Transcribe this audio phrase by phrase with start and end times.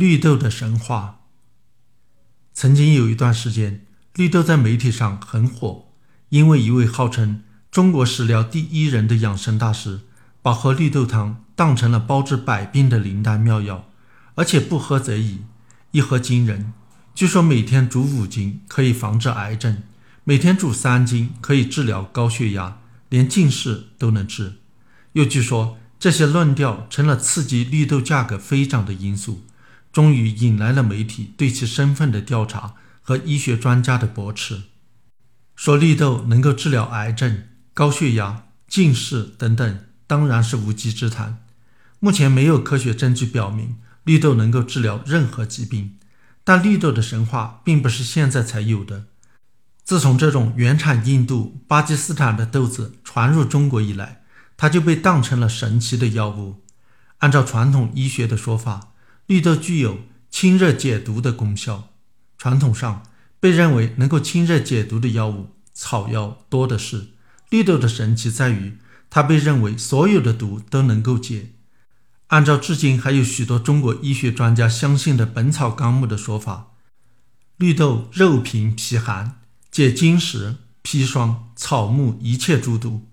[0.00, 1.20] 绿豆的神话。
[2.54, 3.84] 曾经有一段时间，
[4.14, 5.88] 绿豆在媒体上很火，
[6.30, 10.00] 因为一位号称中国食疗第一人的养生大师，
[10.40, 13.90] 把喝绿豆汤当成了包治百病的灵丹妙药，
[14.36, 15.40] 而且不喝则已，
[15.90, 16.72] 一喝惊人。
[17.14, 19.82] 据说每天煮五斤可以防治癌症，
[20.24, 22.78] 每天煮三斤可以治疗高血压，
[23.10, 24.54] 连近视都能治。
[25.12, 29.42] 又据说这些论调成了刺激绿豆价格飞涨的因素，
[29.92, 34.62] 终于引来了媒体对其身份的调查和医学专家的驳斥，
[35.56, 41.44] 说绿豆能够治疗癌症、高血压、近视等等，当然是无稽之谈。
[41.98, 45.96] 目前没有科学证据表明绿豆能够治疗任何疾病。
[46.42, 49.04] 但绿豆的神话并不是现在才有的。
[49.84, 54.22] 自从这种原产印度、巴基斯坦的豆子传入中国以来，
[54.56, 56.62] 它就被当成了神奇的药物。
[57.18, 58.89] 按照传统医学的说法，
[59.30, 61.90] 绿豆具有清热解毒的功效。
[62.36, 63.04] 传统上
[63.38, 67.10] 被认为能够清热解毒的药物，草药多的是。
[67.48, 71.52] 绿豆的神奇在于，它被认为所有的毒都能够解。
[72.26, 76.72] 按照至今还有许多中国医学专家相信的《本草纲目》的说法，
[77.56, 79.38] 绿豆肉平皮寒，
[79.70, 83.06] 解金石、砒霜、草木一切诸毒，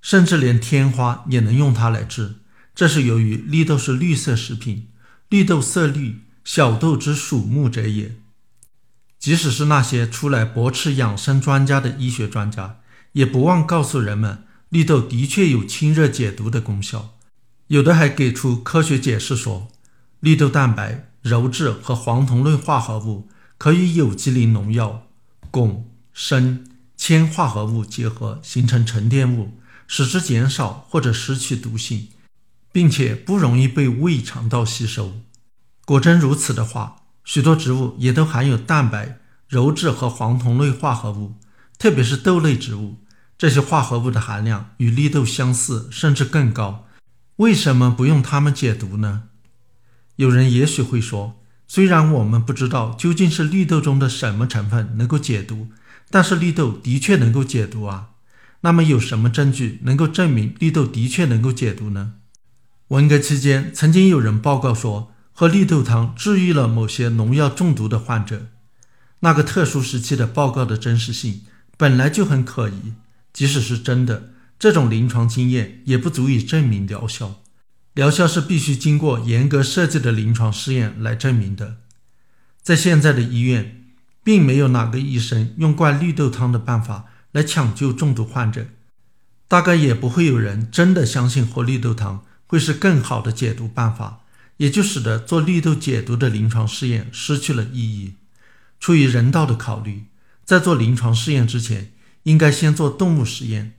[0.00, 2.36] 甚至连天花也能用它来治。
[2.74, 4.88] 这是由于绿豆是绿色食品，
[5.30, 8.16] 绿豆色绿，小豆之属木者也。
[9.16, 12.80] 即使是那些出来驳斥养生专家的医学专家，
[13.12, 17.10] 也不忘告诉人们，绿豆的确有清热解毒的功效。
[17.68, 19.68] 有的还给出科学解释说，
[20.18, 25.06] 绿豆蛋白、鞣质和黄酮类化合物可与有机磷农药、
[25.52, 26.64] 汞、砷、
[26.96, 29.52] 铅化合物结合，形成沉淀物，
[29.86, 32.08] 使之减少或者失去毒性，
[32.72, 35.20] 并且不容易被胃肠道吸收。
[35.84, 39.18] 果真如此的话，许多植物也都含有蛋白、
[39.50, 41.34] 鞣质和黄酮类化合物，
[41.78, 42.98] 特别是豆类植物，
[43.36, 46.86] 这些化合物的含量与绿豆相似，甚至更高。
[47.36, 49.24] 为什么不用它们解毒呢？
[50.16, 55.68] 有人也许会说，虽然我们不知道究竟是绿豆中的什么成分能够解毒，
[56.10, 58.10] 但是绿豆的确能够解毒啊。
[58.60, 62.14] 那么有什么证据能够证明绿豆的确能够解毒呢？
[62.90, 68.48] 文革期间，曾经有人报告说，喝绿豆汤治愈了某些农药中毒的患者。
[69.20, 71.42] 那个特殊时期的报告的真实性
[71.76, 72.94] 本来就很可疑，
[73.32, 74.30] 即使是真的。
[74.58, 77.40] 这种临床经验也不足以证明疗效，
[77.94, 81.76] 疗效是必须经过严格设计的临床试验来证明的。
[82.60, 83.84] 在现在的医院，
[84.24, 88.66] 并没有哪个医生用灌绿豆汤的办法来抢救中毒患者，
[89.46, 94.22] 大概也不会有人真的相信喝绿豆汤会是更好的解毒办法，
[94.56, 98.14] 也就使得做绿豆解毒的临床试验失去了意义。
[98.80, 100.06] 出于人道的考虑，
[100.44, 101.92] 在做临床试验之前，
[102.24, 103.74] 应该先做动物实验。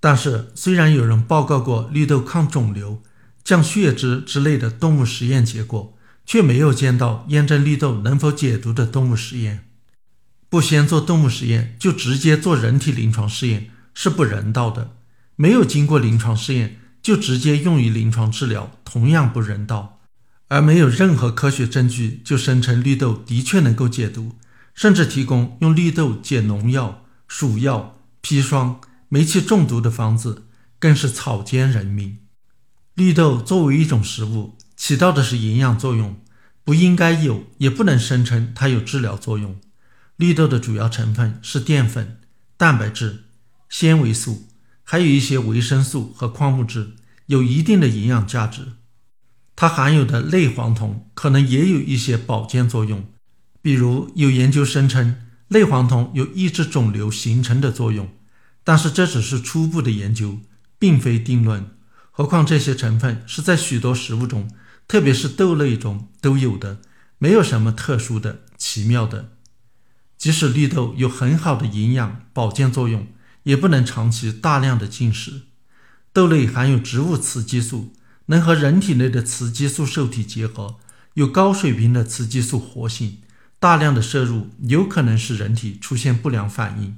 [0.00, 3.02] 但是，虽然有人报告过绿豆抗肿瘤、
[3.44, 5.94] 降血脂之类的动物实验结果，
[6.24, 9.68] 却没有见到验证绿豆能否解毒的动物实验。
[10.48, 14.96] 不先做动物实验就直接做人体临床试验是不人道的。
[15.34, 20.00] 没有经过临床试验就直接用于临床治疗，同样不人道。
[20.48, 24.32] 而没有任何科学证据就声称绿豆的确能够解毒，
[24.74, 28.80] 甚至提供用绿豆解农药、鼠药、砒霜。
[29.08, 30.46] 煤气中毒的方子
[30.80, 32.18] 更是草菅人命。
[32.94, 36.16] 绿豆作为一种食物，起到的是营养作用，
[36.64, 39.60] 不应该有，也不能声称它有治疗作用。
[40.16, 42.18] 绿豆的主要成分是淀粉、
[42.56, 43.22] 蛋白质、
[43.68, 44.48] 纤维素，
[44.88, 46.92] 还有一些维生素和矿物质，
[47.26, 48.74] 有一定的营养价值。
[49.56, 53.04] 它含有的类黄酮可能也有一些保健作用，
[53.60, 58.08] 比如有研究声称类黄酮有抑制肿瘤形成的作用。
[58.62, 60.38] 但是这只是初步的研究，
[60.78, 61.68] 并非定论。
[62.12, 64.48] 何况这些成分是在许多食物中，
[64.86, 66.78] 特别是豆类中都有的，
[67.18, 69.32] 没有什么特殊的、奇妙的。
[70.16, 73.06] 即使绿豆有很好的营养保健作用，
[73.46, 75.42] 也不能长期大量的进食。
[76.12, 77.92] 豆类含有植物雌激素，
[78.26, 80.76] 能和人体内的雌激素受体结合，
[81.14, 83.18] 有高水平的雌激素活性。
[83.58, 86.96] 大量的摄入有可能使人体出现不良反应。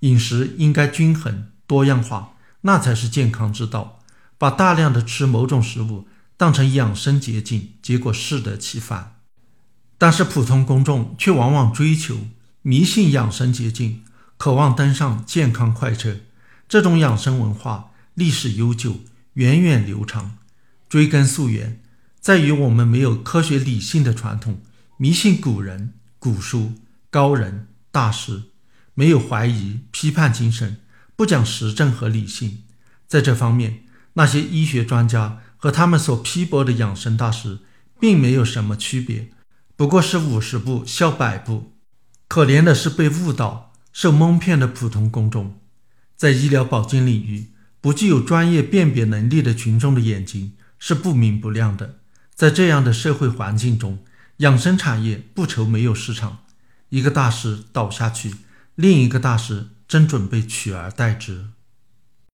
[0.00, 4.00] 饮食应该均衡多样化，那才是健康之道。
[4.36, 9.16] 把大量的吃某种食物当成养生捷径，结果适得其反。
[9.96, 12.28] 但是普通公众却往往追求
[12.62, 14.04] 迷信养生捷径，
[14.38, 16.16] 渴望登上健康快车。
[16.68, 19.00] 这种养生文化历史悠久，
[19.34, 20.38] 源远流长。
[20.88, 21.82] 追根溯源，
[22.20, 24.62] 在于我们没有科学理性的传统，
[24.96, 26.72] 迷信古人、古书、
[27.10, 28.44] 高人、大师，
[28.94, 30.78] 没有怀疑、批判精神，
[31.14, 32.62] 不讲实证和理性。
[33.06, 37.58] 在这方面，那些医学专家和他们所批驳的养生大师，
[38.00, 39.30] 并没有什么区别，
[39.76, 41.72] 不过是五十步笑百步。
[42.28, 43.67] 可怜的是被误导、
[44.00, 45.58] 受蒙骗的普通公众，
[46.14, 47.48] 在医疗保健领域，
[47.80, 51.98] 不具有专业辨别能力的群众的眼睛是不明不亮的。
[52.32, 53.98] 在这样的社会环境中，
[54.36, 56.44] 养生产业不愁没有市场。
[56.90, 58.32] 一个大师倒下去，
[58.76, 61.46] 另一个大师正准备取而代之。